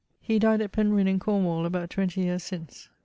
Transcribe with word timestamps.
He 0.19 0.39
died 0.39 0.61
at 0.61 0.71
Penrhyn 0.71 1.07
in 1.07 1.19
Cornwall 1.19 1.63
about 1.63 1.91
20 1.91 2.21
yeares 2.23 2.41
since. 2.41 2.89